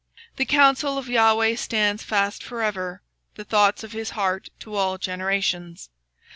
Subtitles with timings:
[0.37, 3.03] The counsel of the LORD standeth for ever,
[3.35, 5.91] The thoughts of his heart to all generations.